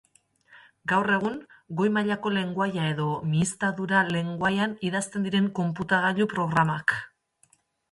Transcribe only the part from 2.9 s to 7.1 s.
edo mihiztadura-lengoaian idazten dira konputagailu-programak.